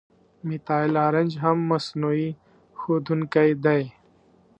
[0.47, 2.27] میتایل آرنج هم مصنوعي
[2.79, 3.81] ښودونکی دی.